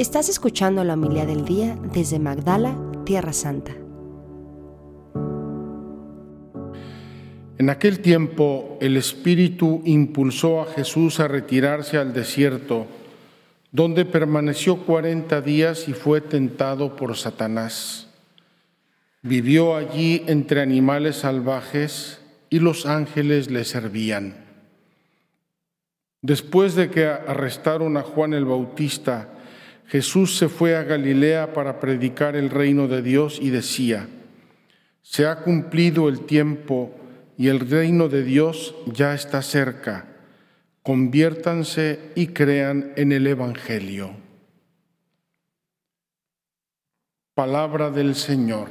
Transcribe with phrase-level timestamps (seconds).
[0.00, 3.72] Estás escuchando la humildad del día desde Magdala, Tierra Santa.
[7.58, 12.86] En aquel tiempo el Espíritu impulsó a Jesús a retirarse al desierto,
[13.72, 18.08] donde permaneció cuarenta días y fue tentado por Satanás.
[19.20, 24.46] Vivió allí entre animales salvajes y los ángeles le servían.
[26.22, 29.34] Después de que arrestaron a Juan el Bautista,
[29.90, 34.06] Jesús se fue a Galilea para predicar el reino de Dios y decía,
[35.02, 36.94] se ha cumplido el tiempo
[37.36, 40.06] y el reino de Dios ya está cerca.
[40.84, 44.12] Conviértanse y crean en el Evangelio.
[47.34, 48.68] Palabra del Señor.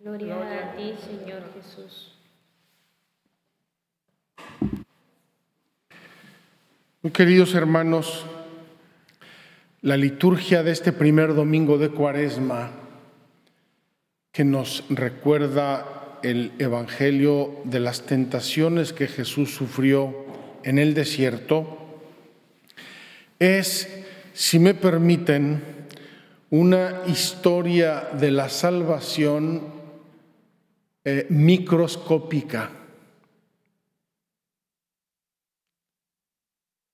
[0.00, 2.18] Gloria a ti, Señor Jesús.
[7.02, 8.26] Muy queridos hermanos,
[9.82, 12.70] la liturgia de este primer domingo de Cuaresma
[14.30, 20.26] que nos recuerda el Evangelio de las tentaciones que Jesús sufrió
[20.64, 21.78] en el desierto
[23.38, 23.88] es,
[24.34, 25.62] si me permiten,
[26.50, 29.62] una historia de la salvación
[31.04, 32.70] eh, microscópica.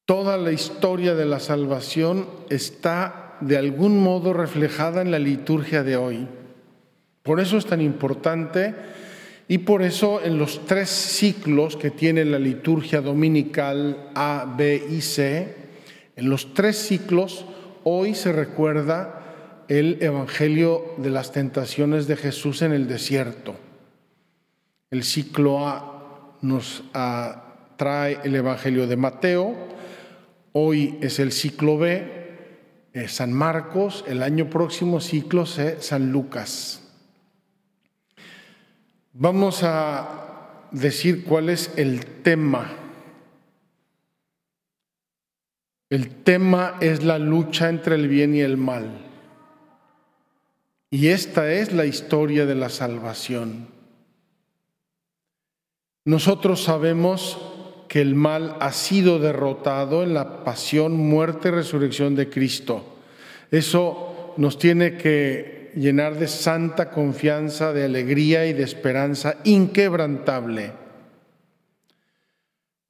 [0.07, 5.97] Toda la historia de la salvación está de algún modo reflejada en la liturgia de
[5.97, 6.29] hoy.
[7.25, 8.73] Por eso es tan importante
[9.49, 15.01] y por eso en los tres ciclos que tiene la liturgia dominical A, B y
[15.01, 15.57] C,
[16.15, 17.45] en los tres ciclos
[17.83, 23.57] hoy se recuerda el Evangelio de las tentaciones de Jesús en el desierto.
[24.93, 26.85] El ciclo A nos
[27.77, 29.76] trae el Evangelio de Mateo,
[30.59, 32.17] hoy es el ciclo B,
[33.09, 36.83] San Marcos, el año próximo ciclo C, San Lucas.
[39.13, 42.73] Vamos a decir cuál es el tema.
[45.91, 49.05] El tema es la lucha entre el bien y el mal.
[50.89, 53.69] Y esta es la historia de la salvación.
[56.07, 57.56] Nosotros sabemos
[57.89, 62.85] que el mal ha sido derrotado en la pasión, muerte y resurrección de Cristo.
[63.51, 70.73] Eso nos tiene que llenar de santa confianza, de alegría y de esperanza inquebrantable.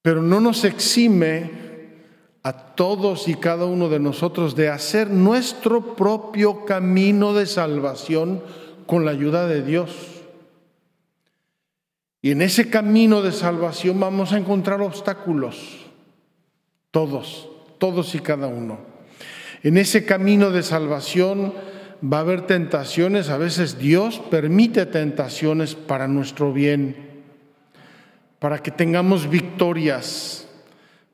[0.02, 1.66] Pero no nos exime
[2.42, 8.40] a todos y cada uno de nosotros de hacer nuestro propio camino de salvación
[8.86, 10.15] con la ayuda de Dios.
[12.22, 15.86] Y en ese camino de salvación vamos a encontrar obstáculos,
[16.90, 18.78] todos, todos y cada uno.
[19.62, 21.54] En ese camino de salvación
[22.02, 26.96] va a haber tentaciones, a veces Dios permite tentaciones para nuestro bien,
[28.38, 30.48] para que tengamos victorias,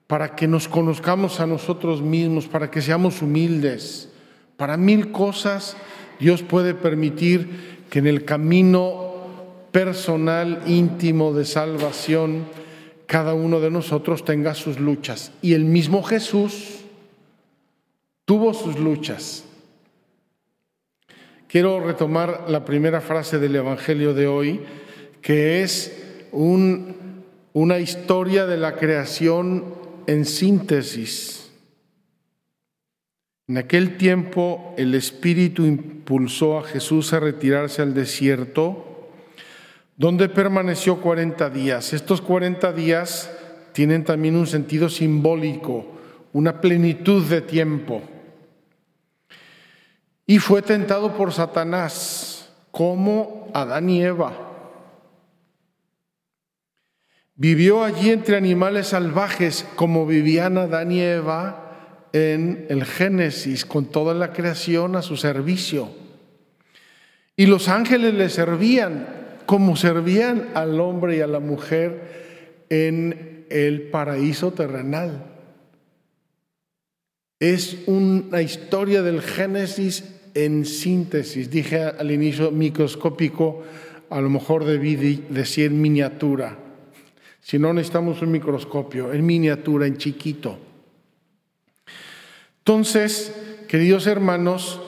[0.07, 4.11] para que nos conozcamos a nosotros mismos, para que seamos humildes.
[4.57, 5.77] Para mil cosas
[6.21, 9.12] Dios puede permitir que en el camino
[9.73, 12.45] personal, íntimo de salvación,
[13.07, 15.33] cada uno de nosotros tenga sus luchas.
[15.43, 16.81] Y el mismo Jesús
[18.25, 19.45] tuvo sus luchas.
[21.49, 24.61] Quiero retomar la primera frase del Evangelio de hoy,
[25.21, 25.93] que es
[26.33, 29.75] una historia de la creación
[30.07, 31.51] en síntesis.
[33.49, 38.92] En aquel tiempo el Espíritu impulsó a Jesús a retirarse al desierto,
[40.03, 41.93] donde permaneció 40 días.
[41.93, 43.31] Estos 40 días
[43.71, 45.87] tienen también un sentido simbólico,
[46.33, 48.03] una plenitud de tiempo
[50.27, 54.33] y fue tentado por Satanás como Adán y Eva.
[57.37, 64.15] Vivió allí entre animales salvajes como vivían Adán y Eva en el Génesis, con toda
[64.15, 65.91] la creación a su servicio.
[67.37, 69.22] Y los ángeles le servían
[69.53, 75.27] como servían al hombre y a la mujer en el paraíso terrenal.
[77.39, 81.51] Es una historia del Génesis en síntesis.
[81.51, 83.63] Dije al inicio microscópico,
[84.09, 84.97] a lo mejor debí
[85.29, 86.57] decir miniatura.
[87.43, 90.59] Si no necesitamos un microscopio, en miniatura, en chiquito.
[92.61, 93.35] Entonces,
[93.69, 94.81] queridos hermanos,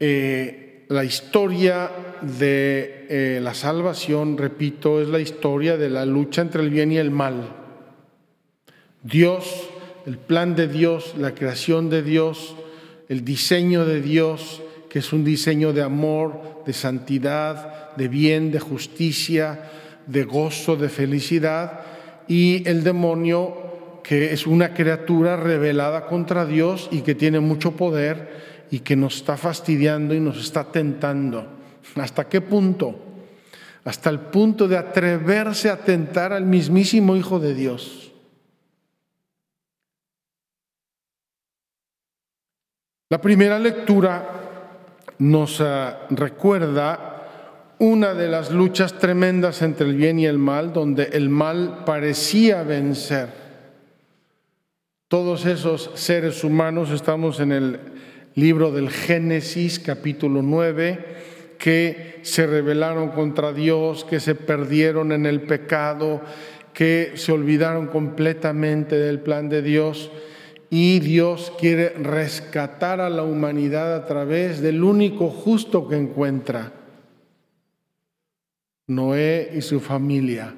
[0.00, 1.90] eh, la historia
[2.22, 6.98] de eh, la salvación, repito, es la historia de la lucha entre el bien y
[6.98, 7.48] el mal.
[9.02, 9.68] Dios,
[10.06, 12.56] el plan de Dios, la creación de Dios,
[13.08, 18.60] el diseño de Dios, que es un diseño de amor, de santidad, de bien, de
[18.60, 19.70] justicia,
[20.06, 21.80] de gozo, de felicidad,
[22.28, 28.66] y el demonio, que es una criatura revelada contra Dios y que tiene mucho poder
[28.70, 31.55] y que nos está fastidiando y nos está tentando.
[31.94, 32.94] ¿Hasta qué punto?
[33.84, 38.12] Hasta el punto de atreverse a tentar al mismísimo Hijo de Dios.
[43.08, 44.28] La primera lectura
[45.18, 47.16] nos ah, recuerda
[47.78, 52.62] una de las luchas tremendas entre el bien y el mal, donde el mal parecía
[52.62, 53.28] vencer.
[55.08, 57.80] Todos esos seres humanos, estamos en el
[58.34, 61.16] libro del Génesis capítulo 9,
[61.58, 66.22] que se rebelaron contra Dios, que se perdieron en el pecado,
[66.72, 70.10] que se olvidaron completamente del plan de Dios
[70.70, 76.72] y Dios quiere rescatar a la humanidad a través del único justo que encuentra,
[78.88, 80.54] Noé y su familia.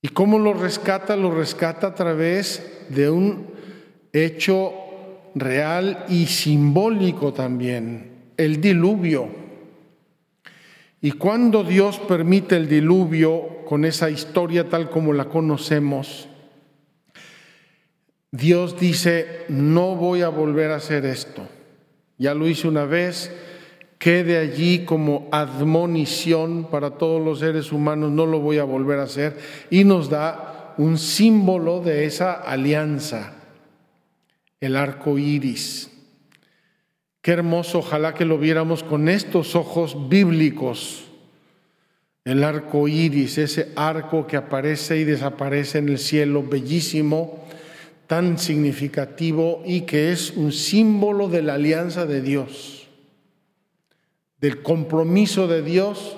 [0.00, 1.16] ¿Y cómo lo rescata?
[1.16, 3.48] Lo rescata a través de un
[4.12, 4.72] hecho
[5.34, 9.28] real y simbólico también, el diluvio.
[11.02, 16.28] Y cuando Dios permite el diluvio con esa historia tal como la conocemos,
[18.30, 21.46] Dios dice, no voy a volver a hacer esto.
[22.16, 23.32] Ya lo hice una vez,
[23.98, 29.04] quede allí como admonición para todos los seres humanos, no lo voy a volver a
[29.04, 29.38] hacer.
[29.70, 33.34] Y nos da un símbolo de esa alianza,
[34.60, 35.97] el arco iris.
[37.20, 41.04] Qué hermoso, ojalá que lo viéramos con estos ojos bíblicos.
[42.24, 47.44] El arco iris, ese arco que aparece y desaparece en el cielo, bellísimo
[48.06, 52.88] tan significativo y que es un símbolo de la alianza de Dios,
[54.40, 56.16] del compromiso de Dios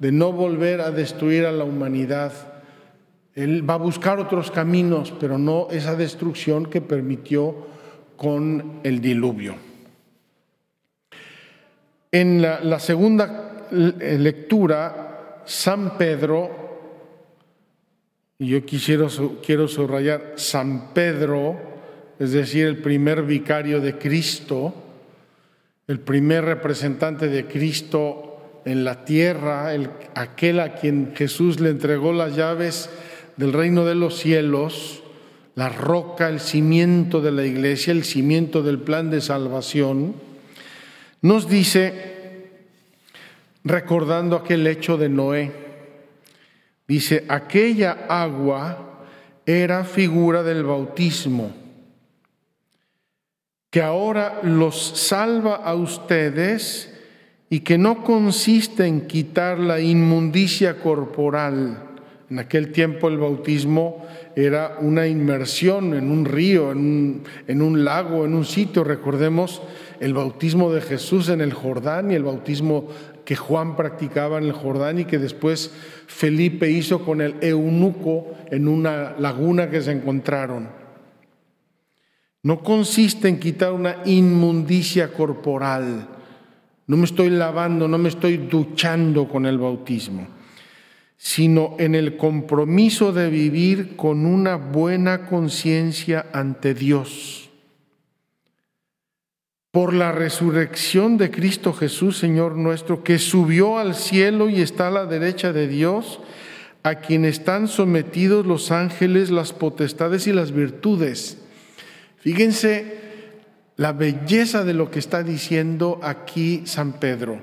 [0.00, 2.32] de no volver a destruir a la humanidad.
[3.34, 7.66] Él va a buscar otros caminos, pero no esa destrucción que permitió
[8.16, 9.67] con el diluvio.
[12.10, 16.68] En la, segunda lectura, San Pedro
[18.38, 19.08] y yo quisiera,
[19.44, 21.56] quiero subrayar San Pedro,
[22.20, 24.72] es decir, el primer vicario de Cristo,
[25.88, 32.12] el primer representante de Cristo en la tierra, el, aquel a quien Jesús le entregó
[32.12, 32.90] las llaves
[33.36, 35.02] del reino de los cielos,
[35.56, 40.14] la roca, el cimiento de la iglesia, el cimiento del plan de salvación,
[41.22, 42.50] nos dice,
[43.64, 45.68] recordando aquel hecho de Noé,
[46.88, 49.04] Dice, aquella agua
[49.44, 51.52] era figura del bautismo,
[53.70, 56.90] que ahora los salva a ustedes
[57.50, 61.87] y que no consiste en quitar la inmundicia corporal.
[62.30, 67.22] En aquel tiempo el bautismo era una inmersión en un río, en
[67.62, 68.84] un, lago, en un sitio.
[68.84, 69.62] Recordemos
[70.00, 72.88] el bautismo de Jesús en el Jordán y el bautismo
[73.24, 75.72] que Juan practicaba en el Jordán y que después
[76.06, 80.68] Felipe hizo con el eunuco en una laguna que se encontraron.
[82.42, 86.08] No consiste en quitar una inmundicia corporal.
[86.86, 90.26] No me estoy lavando, no me estoy duchando con el bautismo,
[91.18, 97.48] sino en el compromiso de vivir con una buena conciencia ante Dios
[99.70, 104.90] por la resurrección de Cristo Jesús, Señor nuestro, que subió al cielo y está a
[104.90, 106.20] la derecha de Dios,
[106.82, 111.38] a quien están sometidos los ángeles, las potestades y las virtudes.
[112.16, 112.96] Fíjense
[113.76, 117.40] la belleza de lo que está diciendo aquí San Pedro.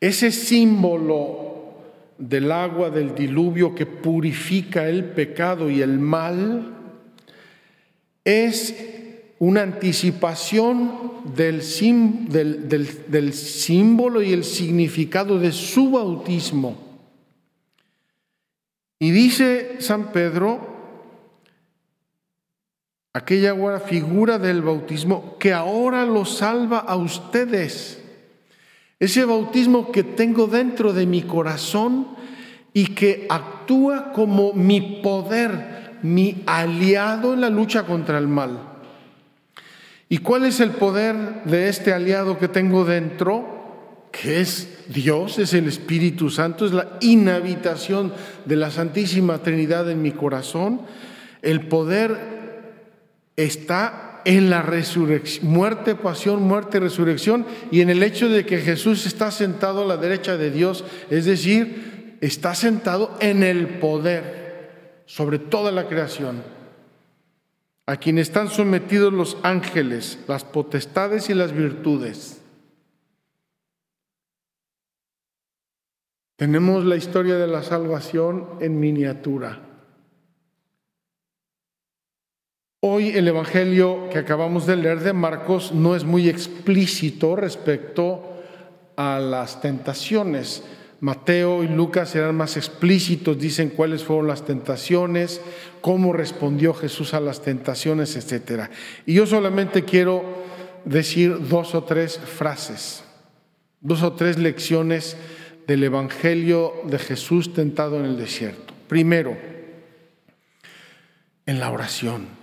[0.00, 1.59] Ese símbolo
[2.20, 6.76] del agua del diluvio que purifica el pecado y el mal
[8.24, 8.74] es
[9.38, 11.62] una anticipación del,
[13.08, 16.76] del, símbolo y el significado de su bautismo.
[18.98, 20.76] Y dice San Pedro,
[23.14, 27.99] aquella figura del bautismo que ahora lo salva a ustedes.
[29.00, 32.06] Ese bautismo que tengo dentro de mi corazón
[32.74, 38.60] y que actúa como mi poder, mi aliado en la lucha contra el mal.
[40.10, 44.08] ¿Y cuál es el poder de este aliado que tengo dentro?
[44.12, 48.12] Que es Dios, es el Espíritu Santo, es la inhabitación
[48.44, 50.82] de la Santísima Trinidad en mi corazón.
[51.40, 52.18] El poder
[53.36, 59.06] está en la resurrección, muerte, pasión, muerte resurrección, y en el hecho de que Jesús
[59.06, 65.38] está sentado a la derecha de Dios, es decir, está sentado en el poder sobre
[65.38, 66.42] toda la creación,
[67.86, 72.40] a quien están sometidos los ángeles, las potestades y las virtudes.
[76.36, 79.69] Tenemos la historia de la salvación en miniatura.
[82.82, 88.42] Hoy el Evangelio que acabamos de leer de Marcos no es muy explícito respecto
[88.96, 90.64] a las tentaciones.
[91.00, 95.42] Mateo y Lucas eran más explícitos, dicen cuáles fueron las tentaciones,
[95.82, 98.70] cómo respondió Jesús a las tentaciones, etc.
[99.04, 100.24] Y yo solamente quiero
[100.86, 103.04] decir dos o tres frases,
[103.82, 105.18] dos o tres lecciones
[105.66, 108.72] del Evangelio de Jesús tentado en el desierto.
[108.88, 109.36] Primero,
[111.44, 112.39] en la oración.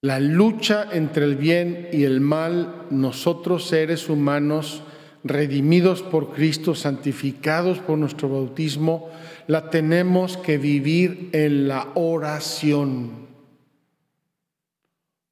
[0.00, 4.84] La lucha entre el bien y el mal, nosotros seres humanos,
[5.24, 9.10] redimidos por Cristo, santificados por nuestro bautismo,
[9.48, 13.26] la tenemos que vivir en la oración.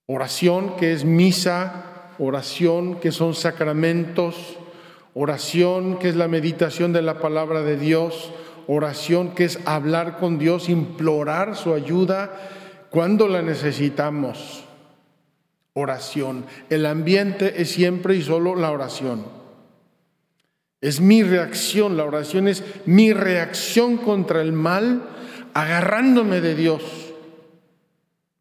[0.07, 4.57] Oración que es misa, oración que son sacramentos,
[5.15, 8.33] oración que es la meditación de la palabra de Dios,
[8.67, 12.33] oración que es hablar con Dios, implorar su ayuda
[12.91, 14.65] cuando la necesitamos?
[15.75, 16.47] Oración.
[16.71, 19.27] El ambiente es siempre y solo la oración.
[20.81, 25.03] Es mi reacción, la oración es mi reacción contra el mal,
[25.55, 26.83] agarrándome de Dios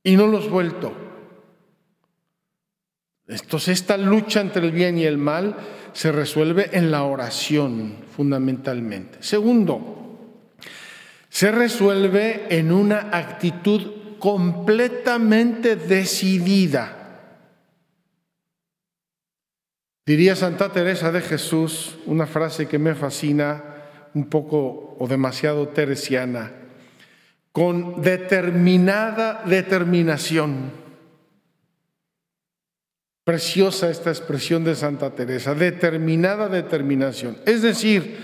[0.03, 0.93] y no los vuelto.
[3.27, 5.55] Entonces esta lucha entre el bien y el mal
[5.93, 9.17] se resuelve en la oración fundamentalmente.
[9.21, 9.95] Segundo,
[11.29, 17.05] se resuelve en una actitud completamente decidida.
[20.05, 23.63] Diría Santa Teresa de Jesús una frase que me fascina,
[24.13, 26.51] un poco o demasiado teresiana,
[27.51, 30.71] con determinada determinación.
[33.23, 37.37] Preciosa esta expresión de Santa Teresa, determinada determinación.
[37.47, 38.19] Es decir,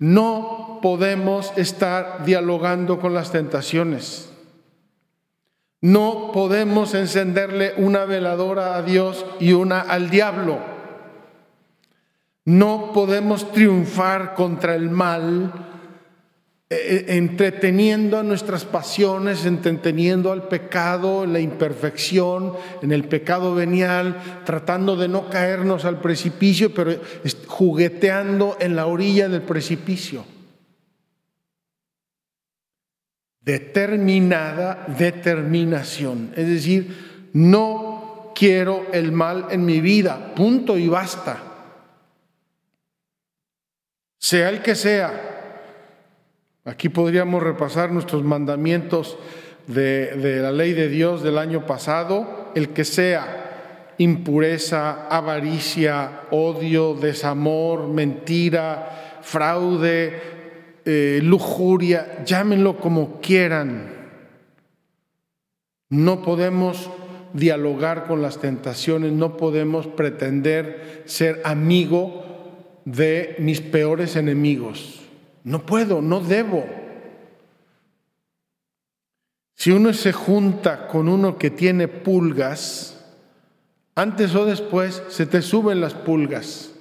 [0.00, 4.33] no podemos estar dialogando con las tentaciones.
[5.84, 10.60] No podemos encenderle una veladora a Dios y una al diablo.
[12.46, 15.52] No podemos triunfar contra el mal
[16.70, 24.40] eh, eh, entreteniendo a nuestras pasiones, entreteniendo al pecado, la imperfección, en el pecado venial,
[24.46, 26.92] tratando de no caernos al precipicio, pero
[27.46, 30.24] jugueteando en la orilla del precipicio.
[33.44, 36.32] Determinada determinación.
[36.36, 41.42] Es decir, no quiero el mal en mi vida, punto y basta.
[44.18, 45.30] Sea el que sea.
[46.64, 49.18] Aquí podríamos repasar nuestros mandamientos
[49.66, 53.44] de, de la ley de Dios del año pasado, el que sea
[53.98, 60.43] impureza, avaricia, odio, desamor, mentira, fraude,
[60.84, 63.92] eh, lujuria, llámenlo como quieran.
[65.88, 66.90] No podemos
[67.32, 72.24] dialogar con las tentaciones, no podemos pretender ser amigo
[72.84, 75.00] de mis peores enemigos.
[75.42, 76.64] No puedo, no debo.
[79.54, 82.94] Si uno se junta con uno que tiene pulgas,
[83.94, 86.72] antes o después se te suben las pulgas.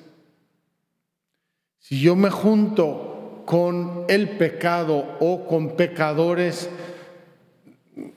[1.79, 3.12] Si yo me junto
[3.45, 6.69] con el pecado o con pecadores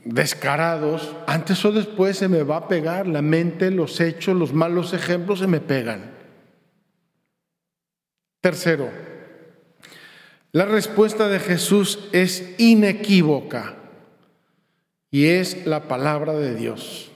[0.05, 4.93] descarados, antes o después se me va a pegar la mente, los hechos, los malos
[4.95, 6.13] ejemplos se me pegan.
[8.41, 8.91] Tercero,
[10.53, 13.77] la respuesta de Jesús es inequívoca
[15.11, 17.11] y es la palabra de Dios.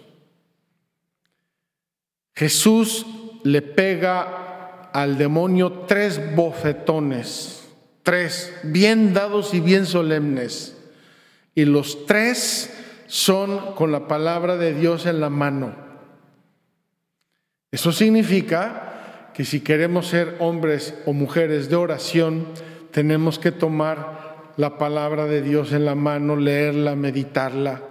[2.35, 3.07] Jesús
[3.45, 7.60] le pega al demonio tres bofetones
[8.03, 10.77] Tres, bien dados y bien solemnes.
[11.55, 12.73] Y los tres
[13.07, 15.75] son con la palabra de Dios en la mano.
[17.73, 22.47] Eso significa que si queremos ser hombres o mujeres de oración,
[22.91, 27.83] tenemos que tomar la palabra de Dios en la mano, leerla, meditarla.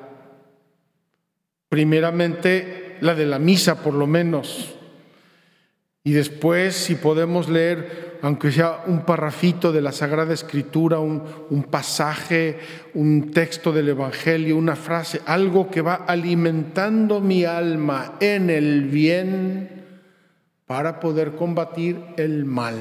[1.69, 4.75] Primeramente la de la misa, por lo menos.
[6.03, 12.57] Y después, si podemos leer aunque sea un parrafito de la Sagrada Escritura, un, pasaje,
[12.93, 19.85] un texto del Evangelio, una frase, algo que va alimentando mi alma en el bien
[20.65, 22.77] para poder combatir el mal.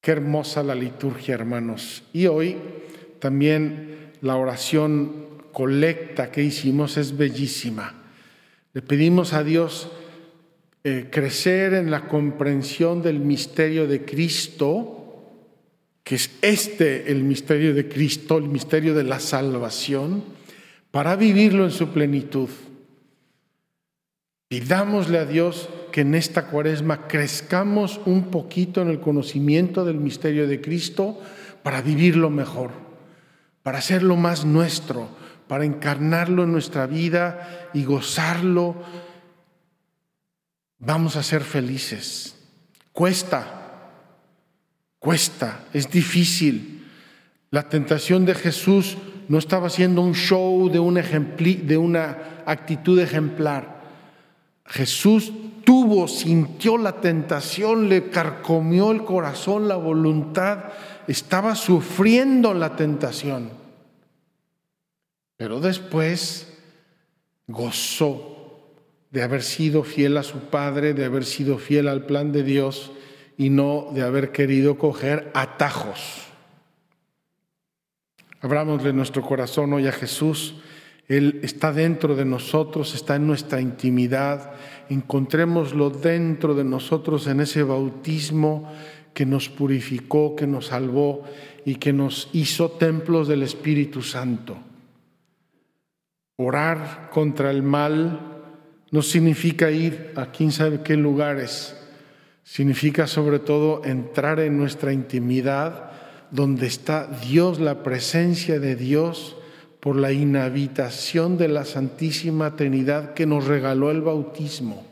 [0.00, 2.04] Qué hermosa la liturgia, hermanos.
[2.12, 2.58] Y hoy
[3.18, 7.94] también la oración colecta que hicimos es bellísima.
[8.72, 9.90] Le pedimos a Dios
[10.84, 14.98] eh, crecer en la comprensión del misterio de Cristo,
[16.02, 20.24] que es este el misterio de Cristo, el misterio de la salvación,
[20.90, 22.48] para vivirlo en su plenitud.
[24.50, 29.98] Y dámosle a Dios que en esta cuaresma crezcamos un poquito en el conocimiento del
[29.98, 31.20] misterio de Cristo
[31.62, 32.72] para vivirlo mejor,
[33.62, 35.08] para hacerlo más nuestro,
[35.46, 38.82] para encarnarlo en nuestra vida y gozarlo.
[40.84, 42.34] Vamos a ser felices.
[42.92, 43.90] Cuesta,
[44.98, 46.90] cuesta, es difícil.
[47.50, 48.98] La tentación de Jesús
[49.28, 50.80] no estaba siendo un show de,
[51.62, 53.80] de una actitud ejemplar.
[54.66, 55.32] Jesús
[55.64, 60.64] tuvo, sintió la tentación, le carcomió el corazón, la voluntad,
[61.06, 63.50] estaba sufriendo la tentación.
[65.36, 66.52] Pero después
[67.46, 68.31] gozó
[69.12, 72.92] de haber sido fiel a su Padre, de haber sido fiel al plan de Dios
[73.38, 76.26] y no de haber querido coger atajos.
[78.40, 80.56] Abrámosle nuestro corazón hoy a Jesús.
[81.06, 84.54] Él está dentro de nosotros, está en nuestra intimidad
[84.92, 88.70] encontrémoslo dentro de nosotros en ese bautismo
[89.14, 91.22] que nos purificó, que nos salvó
[91.64, 94.56] y que nos hizo templos del Espíritu Santo.
[96.36, 98.31] Orar contra el mal
[98.92, 101.74] no significa ir a quién sabe qué lugares,
[102.44, 105.90] significa sobre todo entrar en nuestra intimidad
[106.30, 109.36] donde está Dios, la presencia de Dios
[109.80, 114.84] por la inhabitación de la Santísima Trinidad que nos regaló el bautismo.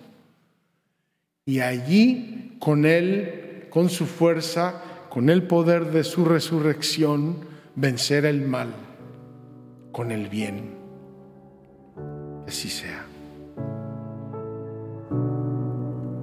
[1.44, 7.36] Y allí, con Él, con su fuerza, con el poder de su resurrección,
[7.74, 8.68] vencer el mal
[9.92, 10.74] con el bien.
[12.44, 13.09] Que así sea.